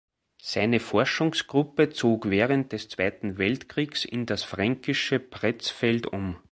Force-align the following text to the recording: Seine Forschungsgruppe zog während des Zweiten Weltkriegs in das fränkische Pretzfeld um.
Seine 0.41 0.79
Forschungsgruppe 0.79 1.91
zog 1.91 2.31
während 2.31 2.71
des 2.71 2.89
Zweiten 2.89 3.37
Weltkriegs 3.37 4.03
in 4.03 4.25
das 4.25 4.43
fränkische 4.43 5.19
Pretzfeld 5.19 6.07
um. 6.07 6.37